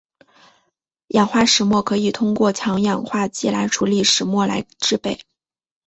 [1.09, 5.19] 氧化石墨可以通过用强氧化剂来处理石墨来制备。